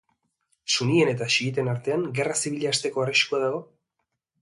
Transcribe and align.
Sunien 0.75 1.11
eta 1.11 1.27
xiiten 1.35 1.71
artean 1.75 2.09
gerra 2.21 2.41
zibila 2.43 2.75
hasteko 2.75 3.07
arriskua 3.07 3.47
dago? 3.49 3.65